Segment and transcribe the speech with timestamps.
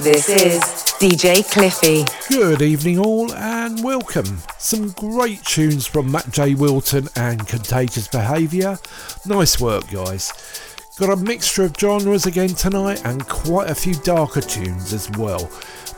[0.00, 0.60] This is
[1.00, 2.04] DJ Cliffy.
[2.28, 4.38] Good evening, all, and welcome.
[4.56, 6.54] Some great tunes from Matt J.
[6.54, 8.78] Wilton and Contagious Behaviour.
[9.26, 10.32] Nice work, guys.
[11.00, 15.50] Got a mixture of genres again tonight and quite a few darker tunes as well.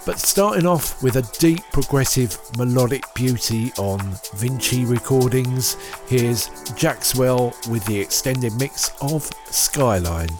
[0.06, 4.00] But starting off with a deep progressive melodic beauty on
[4.36, 5.76] Vinci recordings,
[6.06, 10.30] here's Jackswell with the extended mix of Skyline.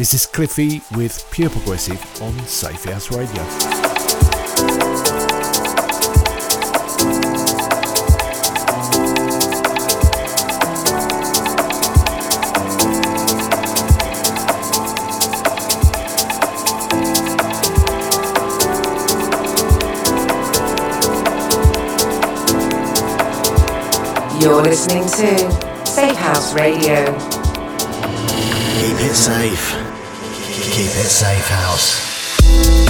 [0.00, 3.42] This is Cliffy with Pure Progressive on Safe House Radio.
[24.40, 27.04] You're listening to Safe House Radio.
[28.80, 29.79] Keep it safe.
[30.80, 32.89] Keep it safe house.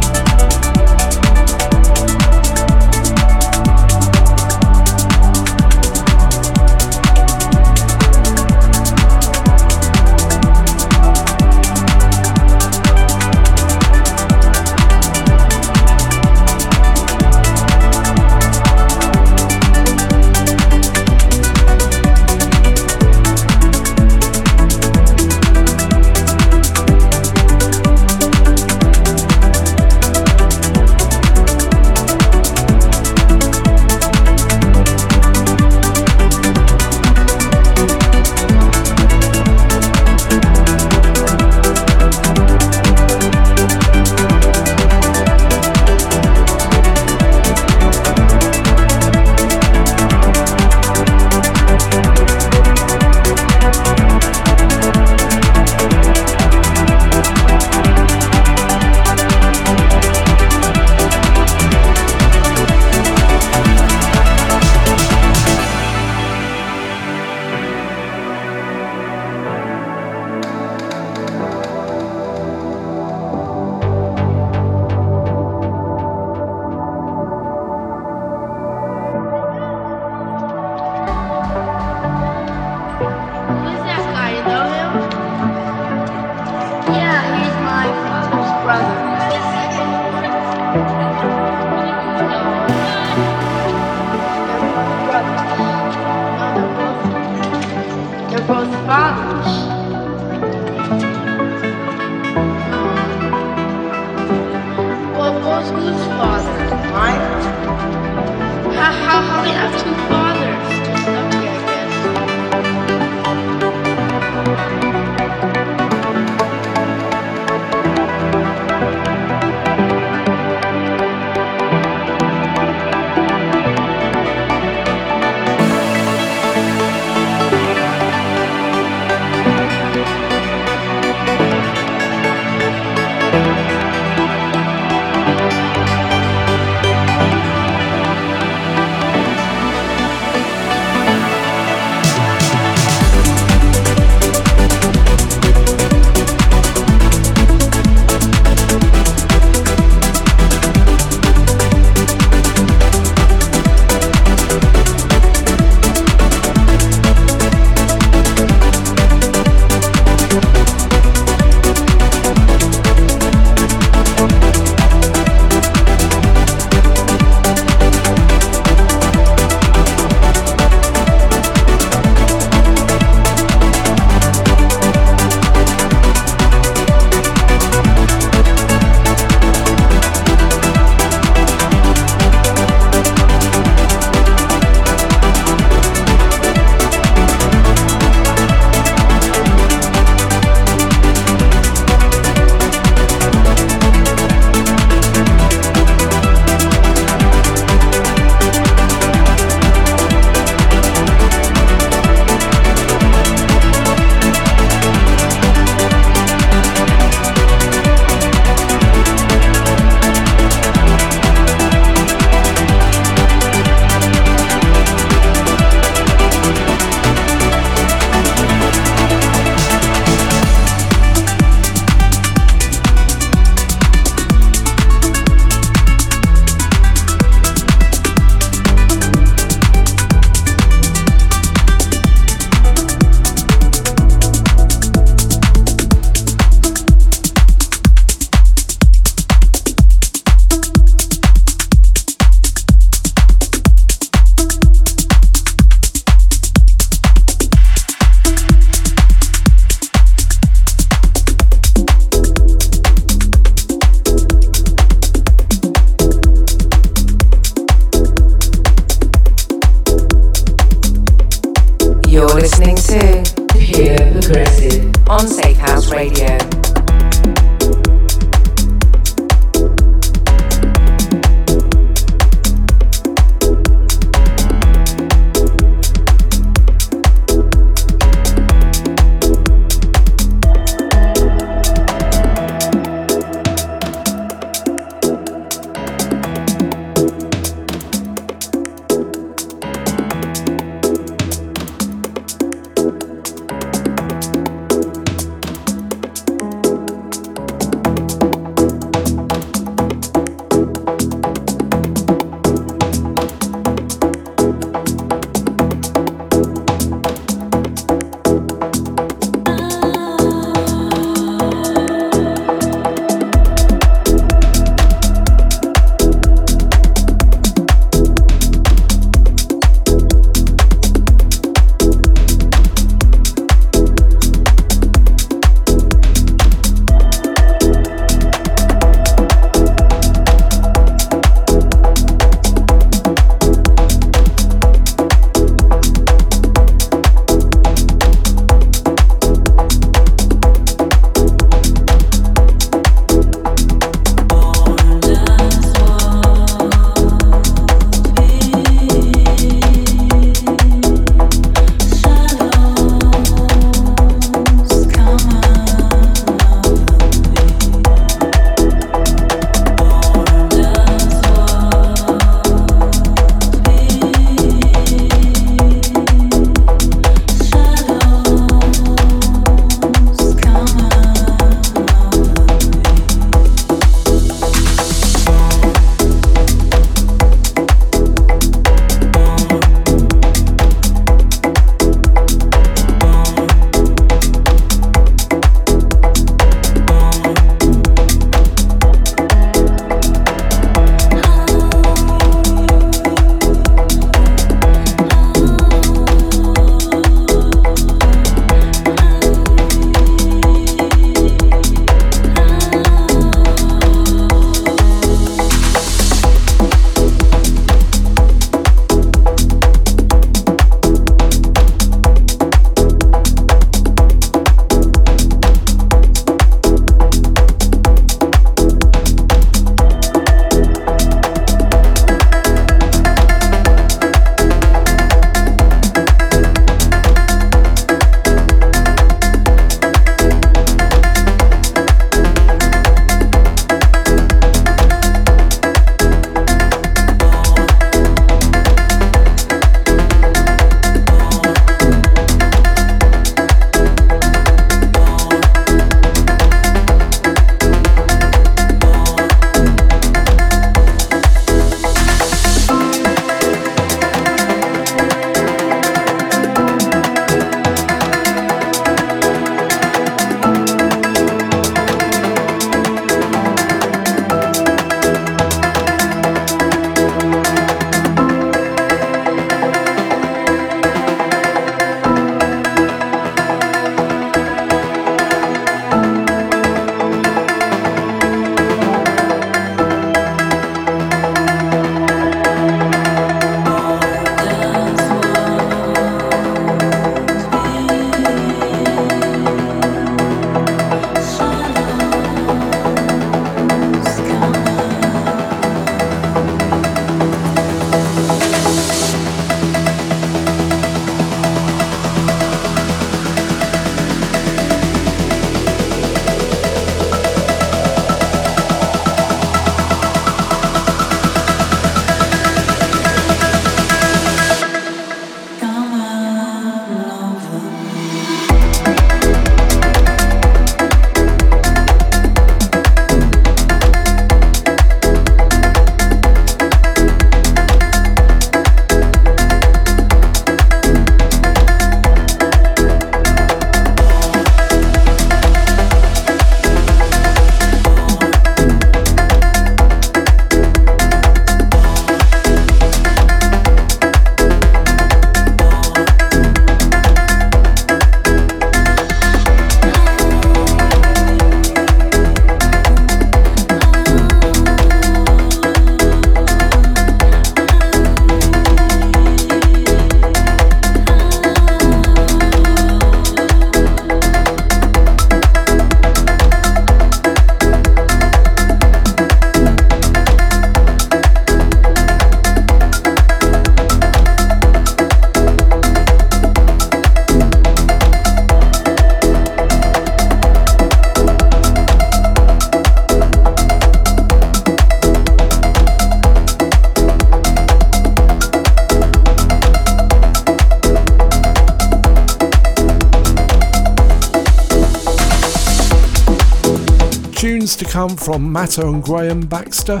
[598.26, 600.00] From Matter and Graham Baxter,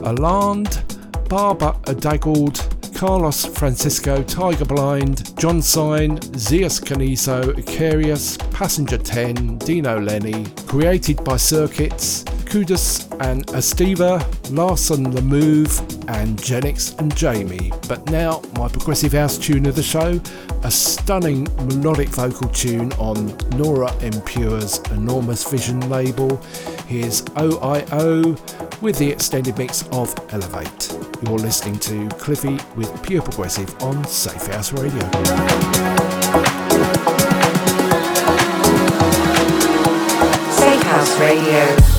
[0.00, 10.00] Alande, Barbara Odagled, Carlos Francisco, Tiger Blind, Jon Sine, Zeus Cannizzo, IKARIUS, Passenger 10, Dino
[10.00, 14.24] Lenny, created by Circuits, Kudus and Estiva,
[14.56, 17.86] larsson lamove, and Genix and JVMIE.
[17.86, 20.18] But now, my progressive house tune of the show,
[20.64, 26.40] a stunning melodic vocal tune on Nora En Pure's Enormous Vision label.
[26.88, 30.90] Here's OIO with the extended mix of Elevate.
[31.22, 35.02] You're listening to Cliffy with Pure Progressive on Safe House Radio.
[40.50, 41.97] Safe House Radio.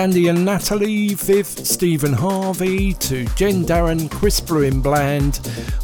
[0.00, 5.40] To and Natalie, fifth, Stephen Harvey, to Jen Darren, Chris Bruin Bland,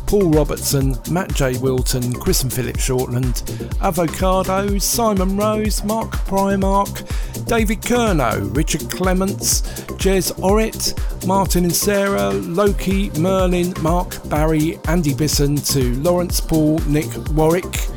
[0.07, 1.59] Paul Robertson, Matt J.
[1.59, 3.43] Wilton, Chris and Philip Shortland,
[3.83, 7.05] Avocado, Simon Rose, Mark Primark,
[7.45, 9.61] David Kerno, Richard Clements,
[10.01, 17.11] Jez Orrit, Martin and Sarah, Loki, Merlin, Mark, Barry, Andy Bisson to Lawrence Paul, Nick
[17.33, 17.89] Warwick,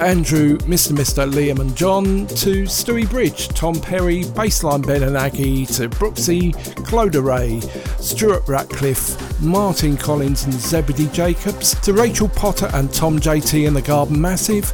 [0.00, 0.92] Andrew, Mr.
[0.92, 1.30] Mr.
[1.30, 6.54] Liam and John, to Stewie Bridge, Tom Perry, Baseline Ben and Aggie, to Brooksy,
[6.84, 7.60] Cloda Ray,
[8.00, 13.82] Stuart Ratcliffe, Martin Collins and Zebedee Jacobs, to Rachel Potter and Tom JT and the
[13.82, 14.66] Garden Massive,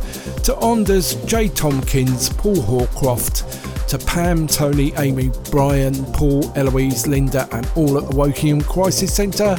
[0.43, 1.49] to Onders, J.
[1.49, 8.17] Tompkins, Paul Hawcroft, to Pam, Tony, Amy, Brian, Paul, Eloise, Linda, and all at the
[8.17, 9.59] Wokingham Crisis Centre,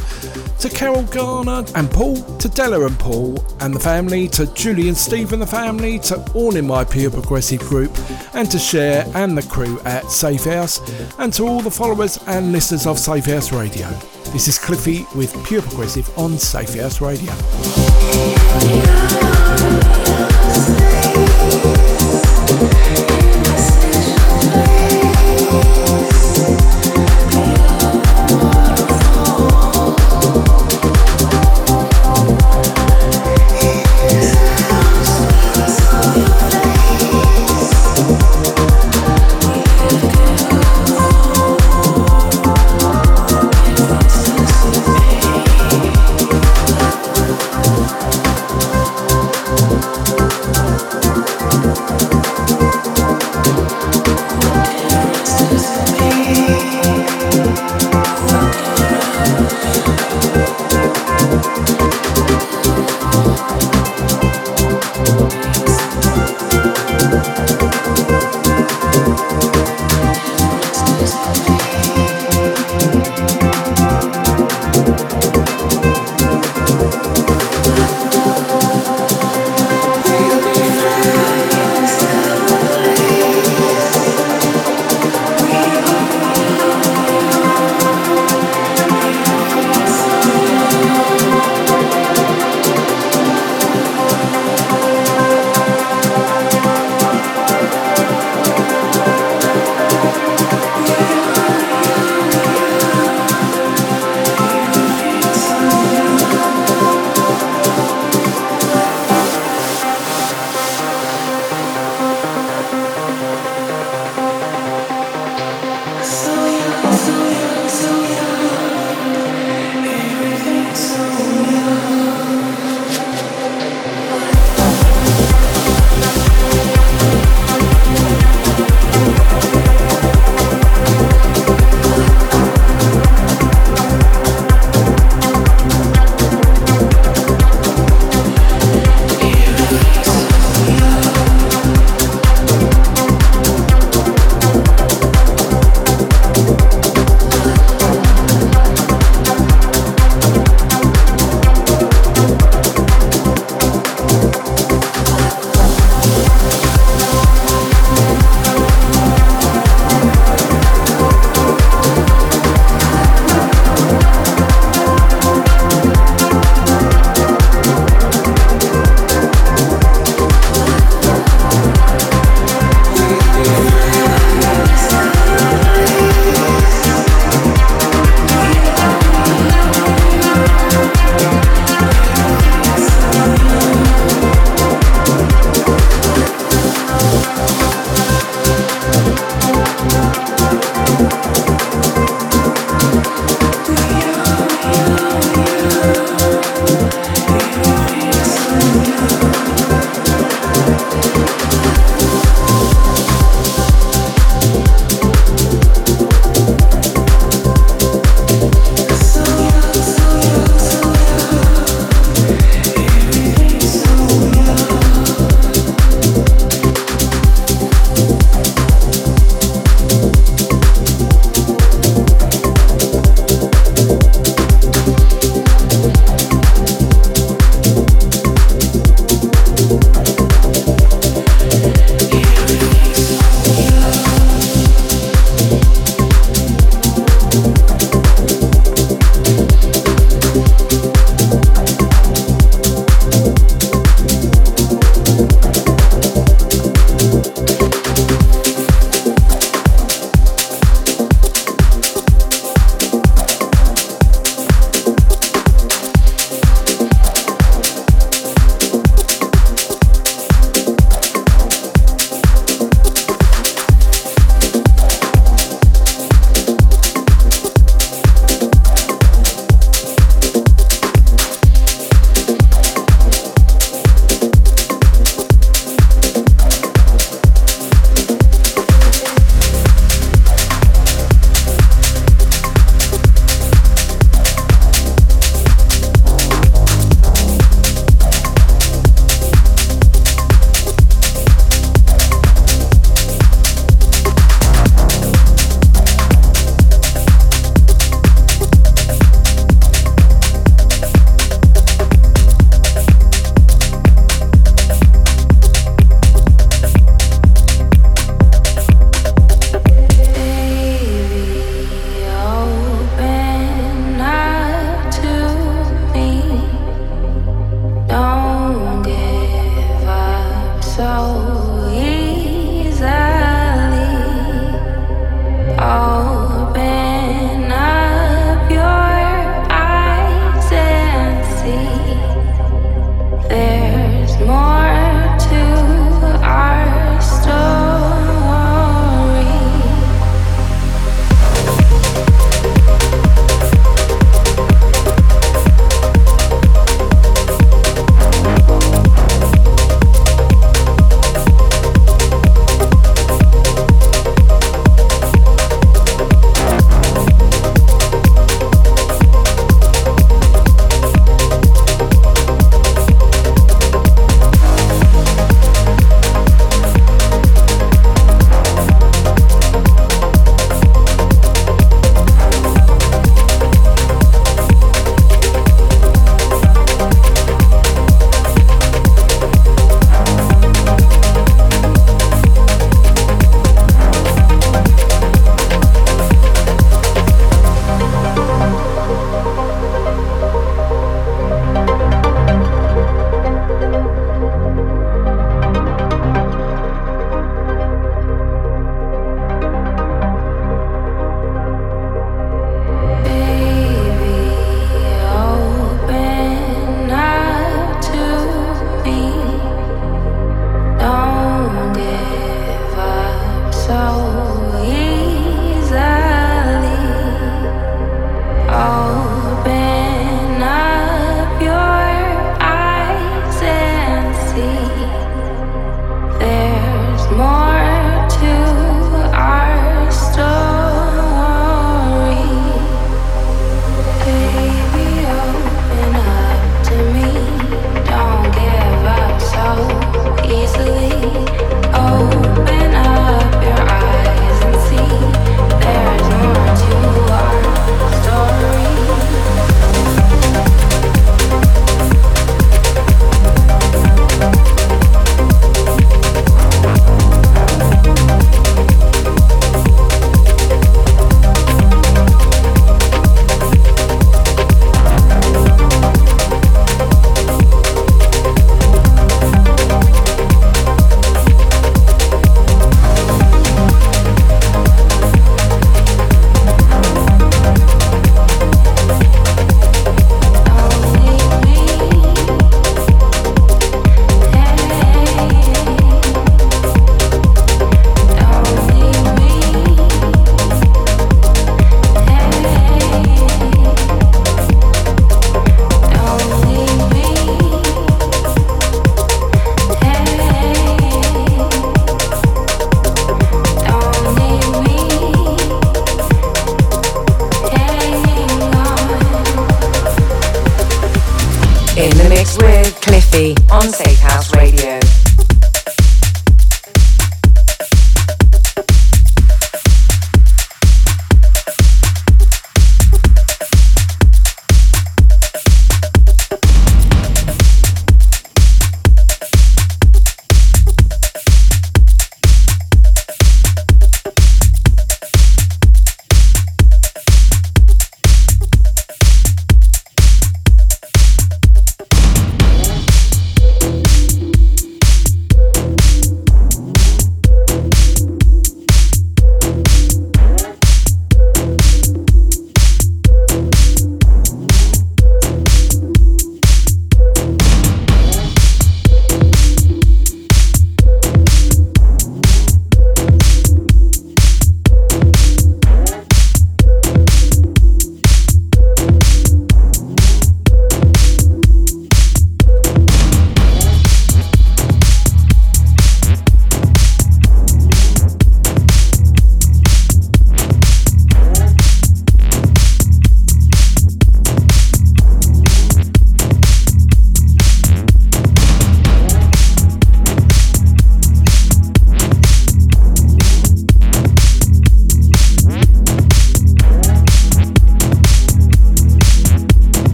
[0.57, 4.97] to Carol Garner and Paul, to Della and Paul and the family, to Julie and
[4.97, 7.95] Steve and the family, to all in my Pure Progressive group,
[8.33, 10.81] and to Cher and the crew at Safe House,
[11.19, 13.87] and to all the followers and listeners of Safe House Radio.
[14.31, 17.31] This is Cliffy with Pure Progressive on Safe House Radio.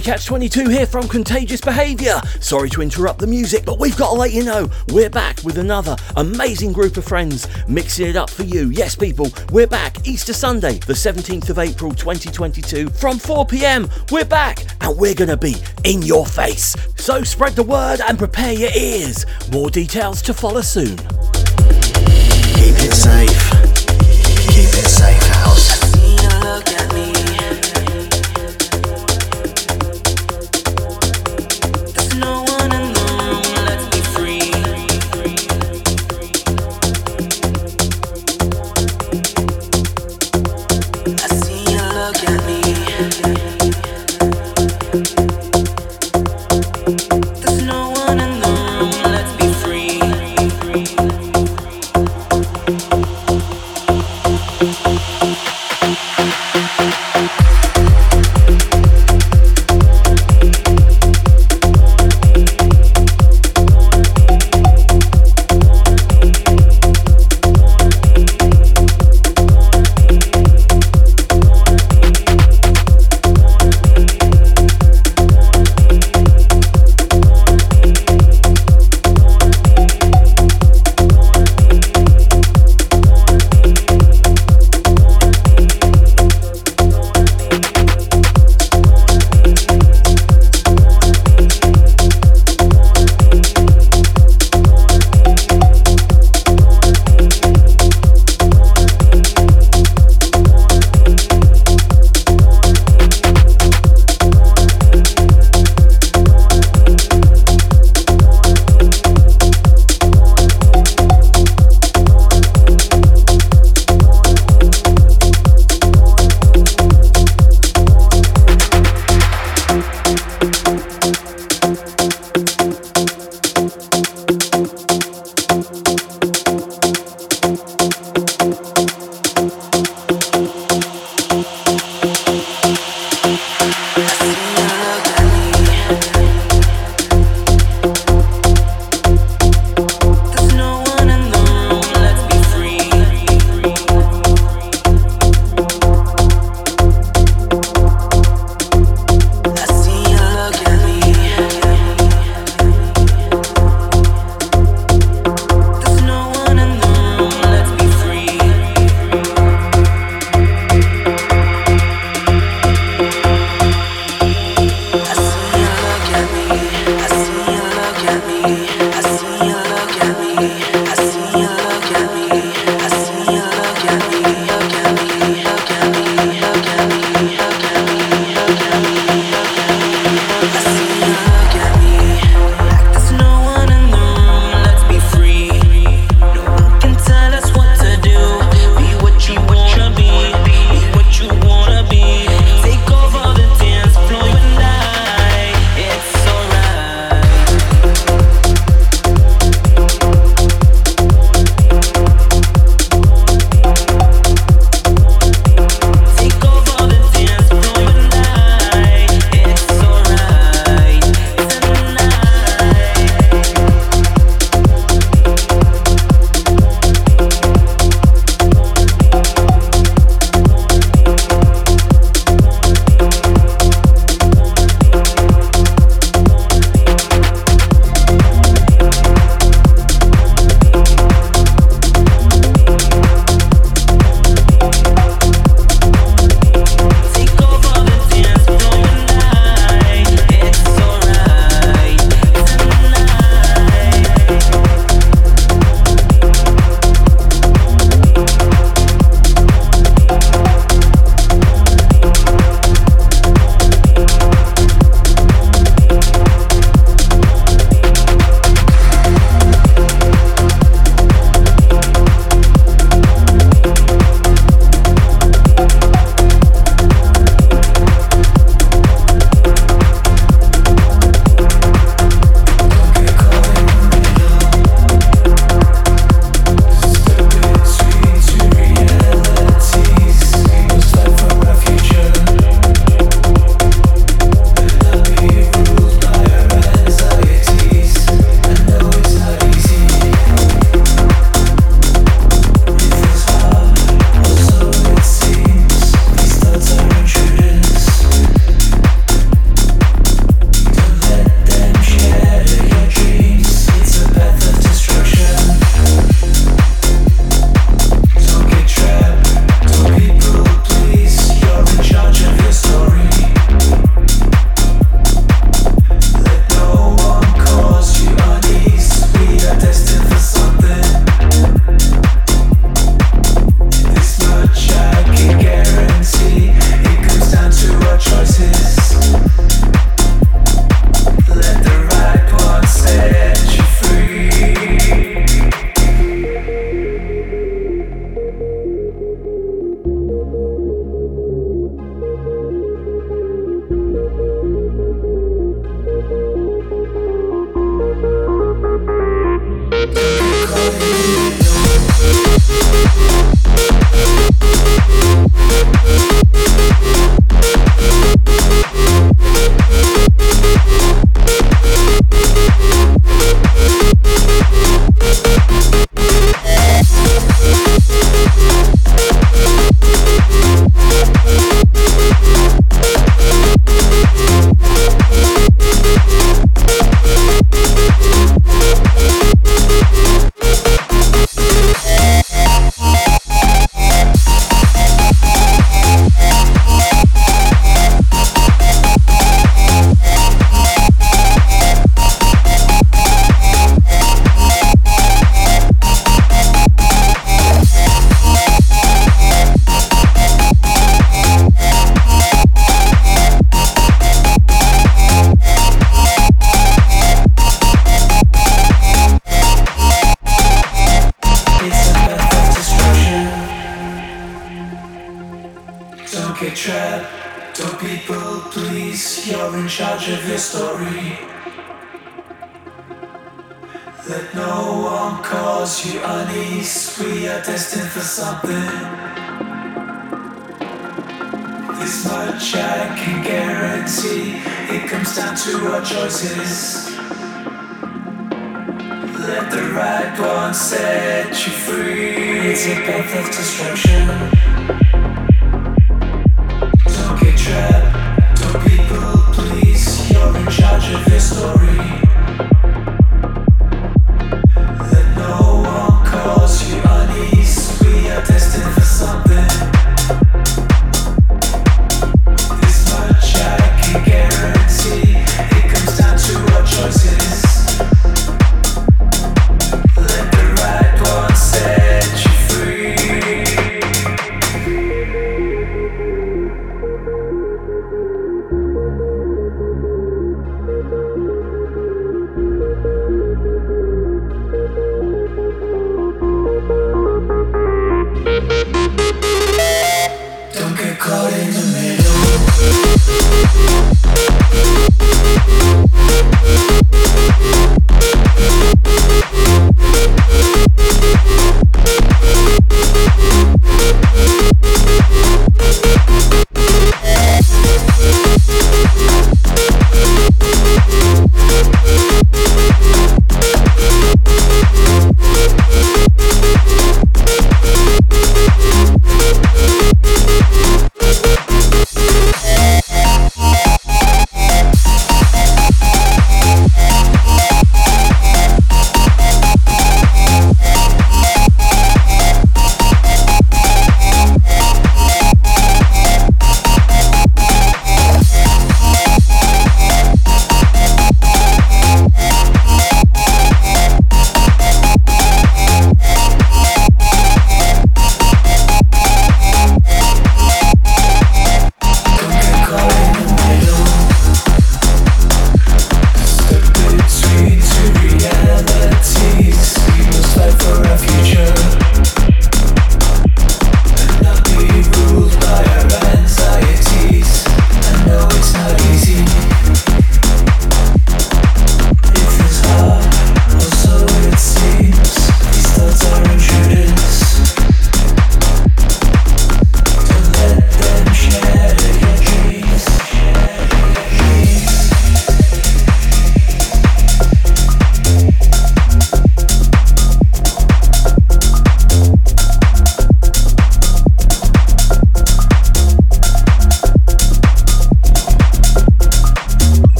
[0.00, 2.20] Catch 22 here from Contagious Behaviour.
[2.40, 5.58] Sorry to interrupt the music, but we've got to let you know we're back with
[5.58, 8.70] another amazing group of friends mixing it up for you.
[8.70, 13.88] Yes, people, we're back Easter Sunday, the 17th of April 2022 from 4 pm.
[14.10, 16.74] We're back and we're going to be in your face.
[16.96, 19.26] So spread the word and prepare your ears.
[19.52, 20.96] More details to follow soon.
[22.56, 23.69] Keep it safe.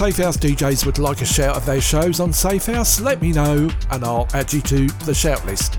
[0.00, 3.32] Safe House DJs would like a shout of their shows on Safe House, let me
[3.32, 5.78] know and I'll add you to the shout list.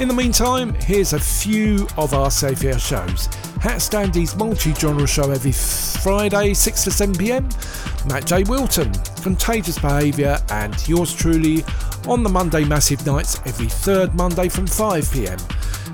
[0.00, 3.26] In the meantime, here's a few of our Safe House shows.
[3.60, 7.48] Hat Standy's multi-genre show every Friday, 6 to 7 pm.
[8.06, 8.44] Matt J.
[8.44, 8.92] Wilton,
[9.24, 11.64] Contagious Behaviour, and yours truly
[12.06, 15.38] on the Monday Massive Nights every third Monday from 5 pm.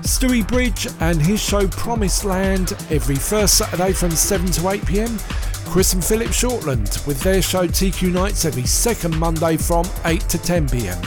[0.03, 5.17] Stewie Bridge and his show Promised Land every first Saturday from 7 to 8 pm.
[5.65, 10.37] Chris and Philip Shortland with their show TQ Nights every second Monday from 8 to
[10.37, 11.01] 10 pm.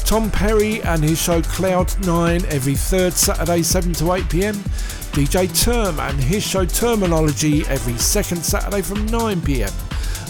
[0.00, 4.54] Tom Perry and his show Cloud9 every third Saturday 7 to 8 pm.
[5.12, 9.72] DJ Term and his show Terminology every second Saturday from 9 pm.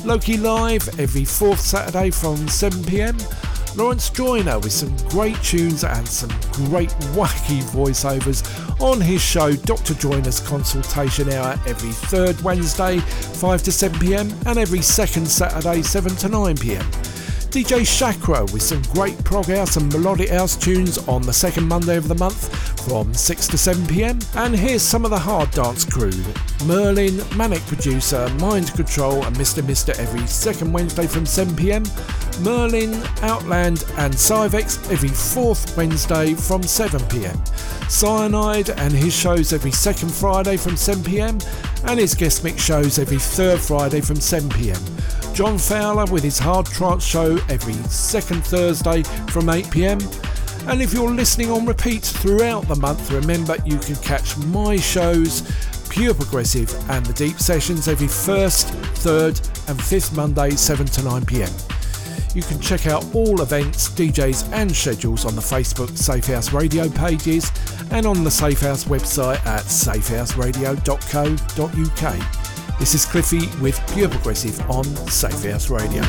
[0.04, 3.16] Loki Live every fourth Saturday from 7 pm.
[3.76, 8.42] Lawrence Joyner with some great tunes and some great wacky voiceovers
[8.80, 9.94] on his show Dr.
[9.94, 16.14] Joyner's Consultation Hour every third Wednesday 5 to 7 pm and every second Saturday 7
[16.16, 16.86] to 9 pm.
[17.50, 21.96] DJ Shakra with some great prog house and melodic house tunes on the second Monday
[21.96, 22.56] of the month
[22.86, 24.20] from 6 to 7 pm.
[24.36, 26.12] And here's some of the hard dance crew
[26.64, 29.66] Merlin, Manic Producer, Mind Control, and Mr.
[29.66, 31.82] Mister every second Wednesday from 7 pm.
[32.40, 37.36] Merlin, Outland, and Cyvex every fourth Wednesday from 7 pm.
[37.88, 41.38] Cyanide and his shows every second Friday from 7 pm,
[41.86, 44.80] and his guest mix shows every third Friday from 7 pm.
[45.34, 49.98] John Fowler with his hard trance show every second Thursday from 8 pm.
[50.66, 55.50] And if you're listening on repeat throughout the month, remember you can catch my shows,
[55.88, 61.26] Pure Progressive and the Deep Sessions every first, third, and fifth Monday, 7 to 9
[61.26, 61.50] pm.
[62.34, 66.88] You can check out all events, DJs, and schedules on the Facebook Safe House Radio
[66.88, 67.50] pages
[67.90, 72.39] and on the Safe House website at safehouseradio.co.uk.
[72.80, 76.00] This is Cliffy with Pure Progressive on Safe House Radio.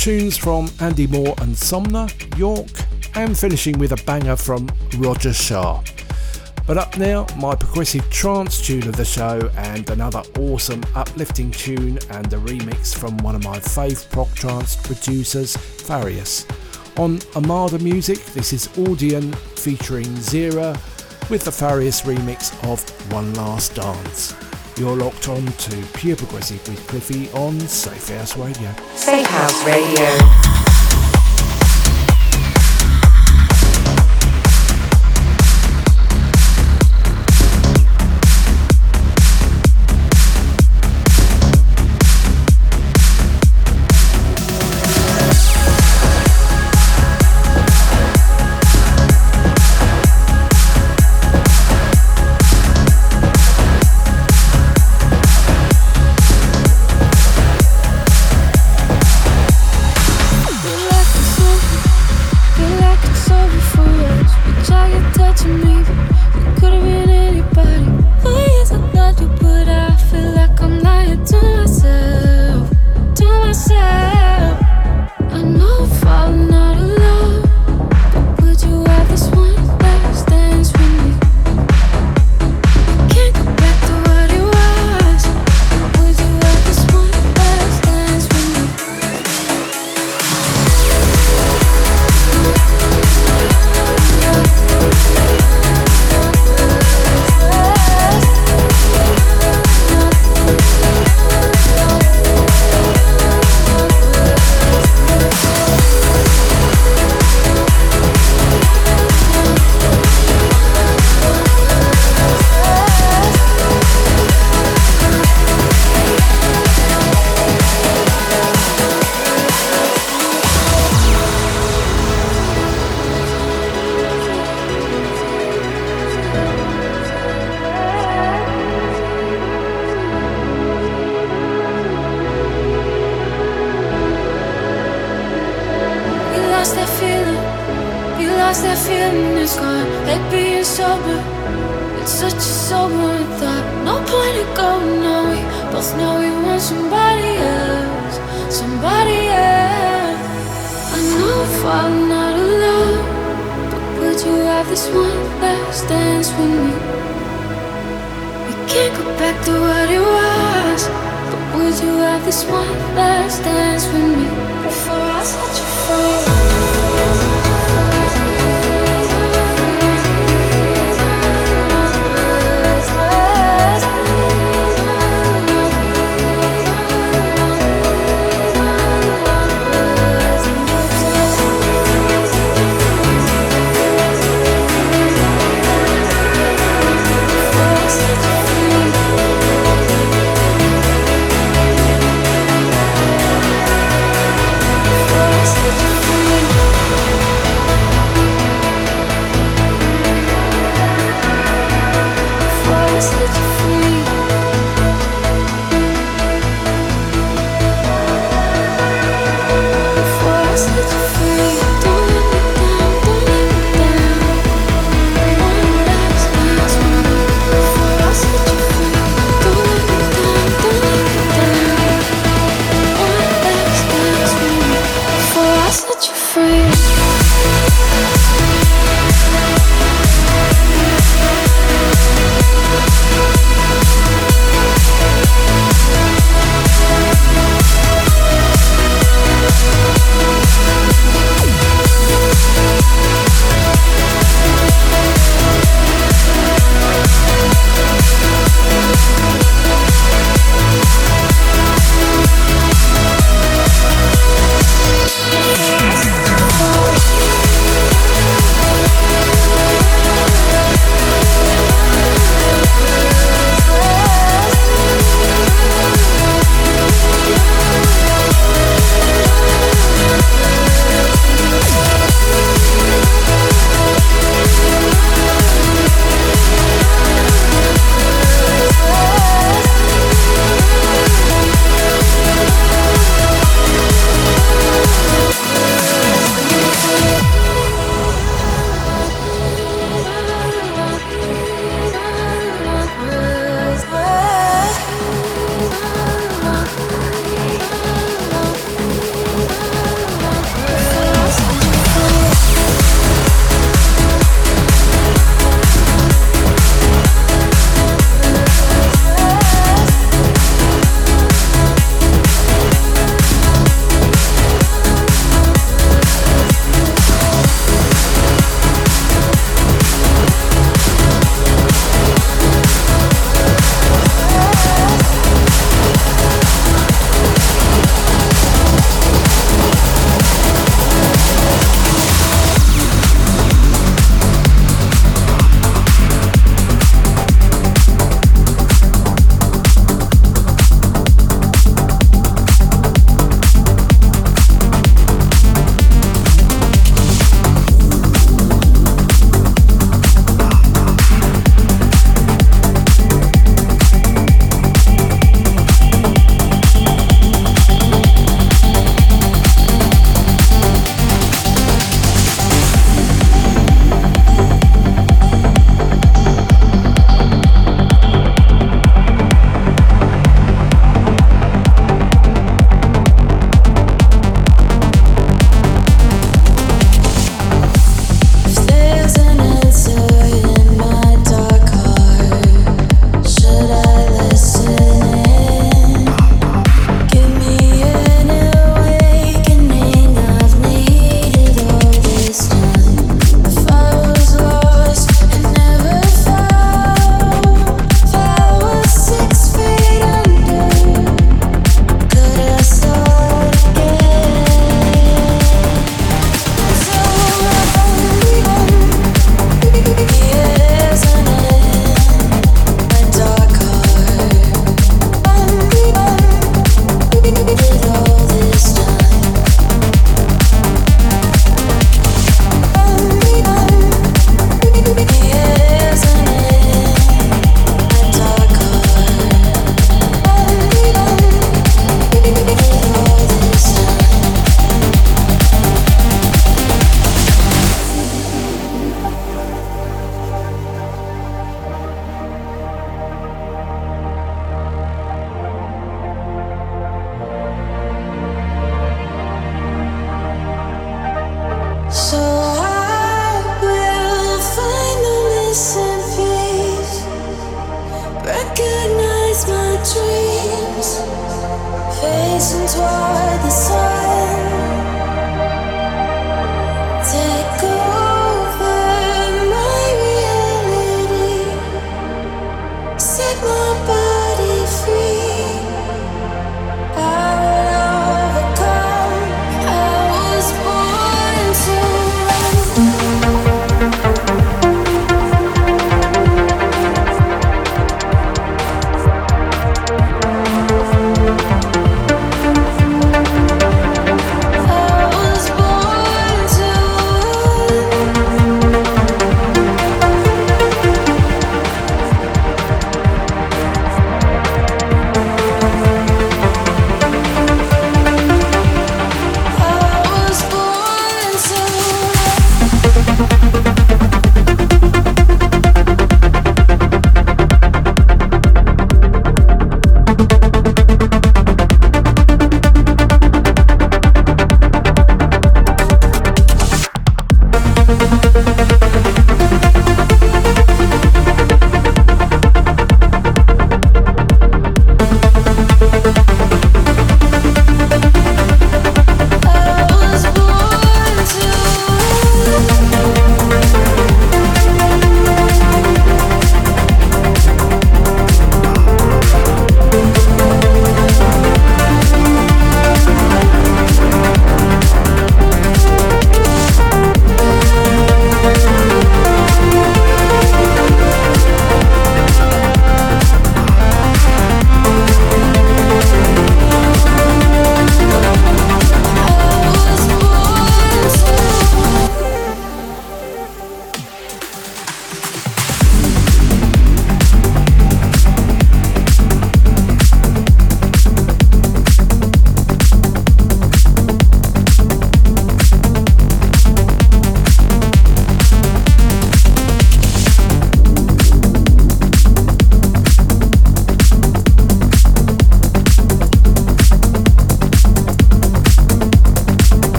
[0.00, 2.08] Tunes from Andy Moor and Somna,
[2.38, 2.70] York,
[3.16, 4.66] and finishing with a banger from
[4.96, 5.82] Roger Shah.
[6.66, 11.98] But up now, my progressive trance tune of the show, and another awesome uplifting tune
[12.08, 16.46] and a remix from one of my fave prog trance producers, Farius.
[16.98, 20.80] On Armada Music, this is Audien featuring XIRA
[21.28, 24.34] with the Farius remix of One Last Dance.
[24.80, 28.74] You're locked on to Pure Progressive with Cliffy on Safe House Radio.
[28.94, 30.59] Safe House Radio.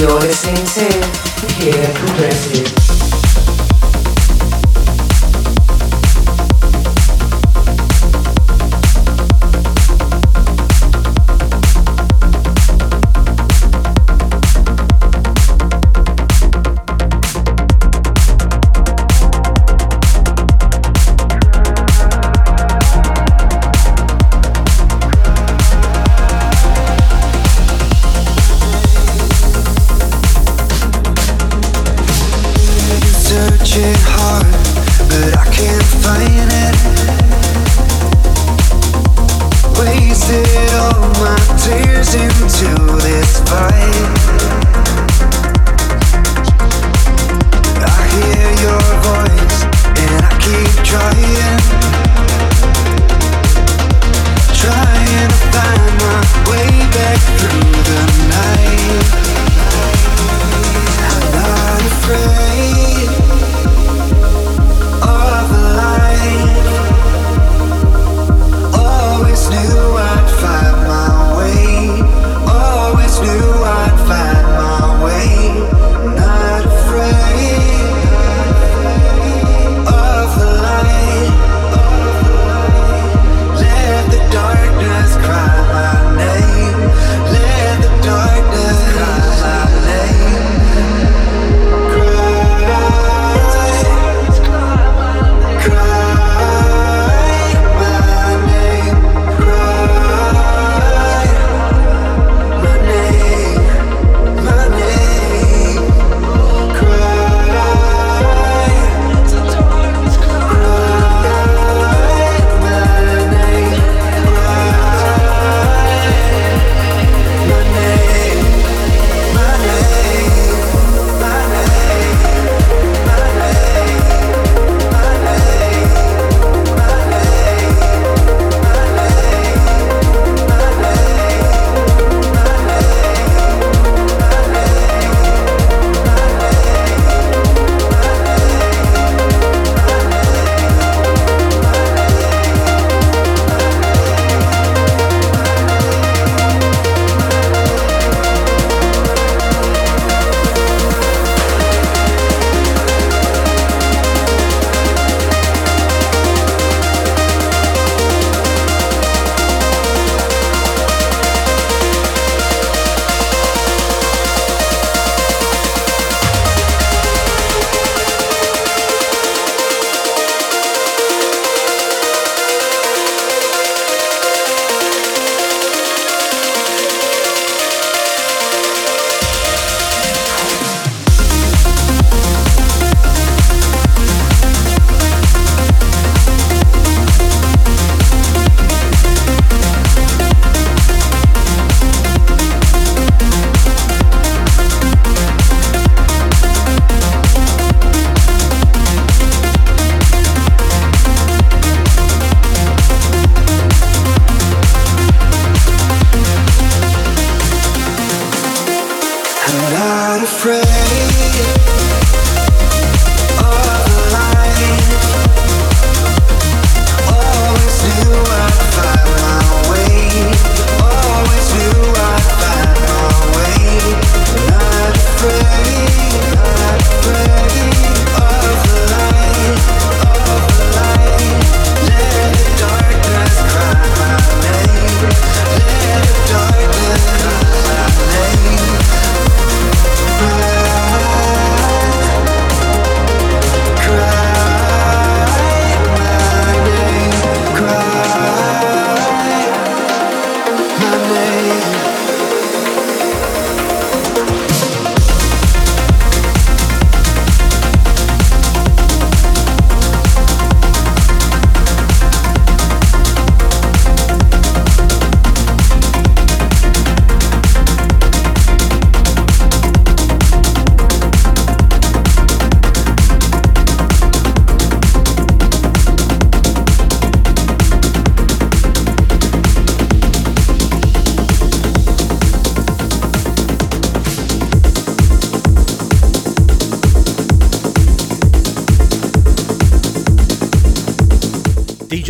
[0.00, 2.79] You're listening to Pure Progressive.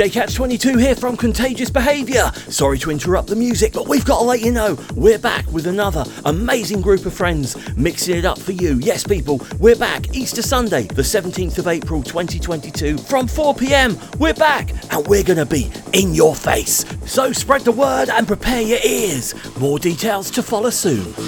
[0.01, 2.33] JCatch22 here from Contagious Behaviour.
[2.49, 5.67] Sorry to interrupt the music, but we've got to let you know we're back with
[5.67, 8.77] another amazing group of friends mixing it up for you.
[8.77, 13.99] Yes, people, we're back Easter Sunday, the 17th of April 2022, from 4 pm.
[14.19, 16.87] We're back and we're going to be in your face.
[17.05, 19.35] So spread the word and prepare your ears.
[19.59, 21.05] More details to follow soon.
[21.13, 21.21] Keep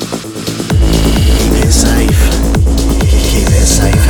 [1.60, 2.20] it safe.
[3.02, 4.01] Keep it safe.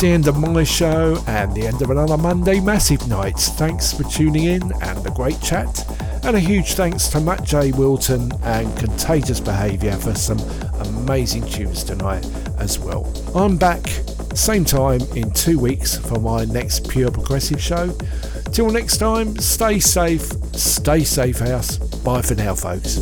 [0.00, 3.48] The end of my show and the end of another Monday Massive Nights.
[3.48, 5.84] Thanks for tuning in and the great chat.
[6.24, 7.72] And a huge thanks to Matt J.
[7.72, 10.38] Wilton and Contagious Behaviour for some
[10.86, 12.24] amazing tunes tonight
[12.58, 13.12] as well.
[13.34, 13.88] I'm back
[14.34, 17.90] same time in two weeks for my next Pure Progressive show.
[18.52, 21.76] Till next time, stay safe, stay safe, house.
[21.76, 22.98] Bye for now, folks.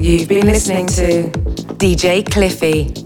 [0.00, 1.24] You've been listening to
[1.76, 2.99] DJ Cliffy.